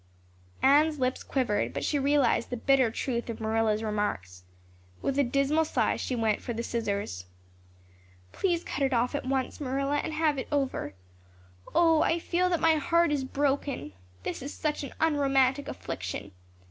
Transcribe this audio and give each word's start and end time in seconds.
Anne's 0.63 0.97
lips 0.97 1.21
quivered, 1.21 1.75
but 1.75 1.83
she 1.85 1.99
realized 1.99 2.49
the 2.49 2.57
bitter 2.57 2.89
truth 2.89 3.29
of 3.29 3.39
Marilla's 3.39 3.83
remarks. 3.83 4.41
With 4.99 5.19
a 5.19 5.23
dismal 5.23 5.63
sigh 5.63 5.95
she 5.95 6.15
went 6.15 6.41
for 6.41 6.53
the 6.53 6.63
scissors. 6.63 7.25
"Please 8.31 8.63
cut 8.63 8.81
it 8.83 8.93
off 8.93 9.13
at 9.13 9.27
once, 9.27 9.61
Marilla, 9.61 9.97
and 9.97 10.13
have 10.13 10.39
it 10.39 10.47
over. 10.51 10.95
Oh, 11.75 12.01
I 12.01 12.17
feel 12.17 12.49
that 12.49 12.59
my 12.59 12.77
heart 12.77 13.11
is 13.11 13.23
broken. 13.23 13.93
This 14.23 14.41
is 14.41 14.51
such 14.55 14.83
an 14.83 14.91
unromantic 14.99 15.67
affliction. 15.67 16.31